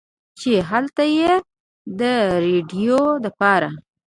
[0.39, 1.35] چې هلته ئې
[1.99, 2.01] د
[2.45, 3.69] رېډيو دپاره